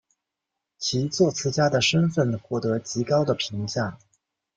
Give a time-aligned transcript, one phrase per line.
[0.79, 3.99] 其作词家的身份获得极高的评价。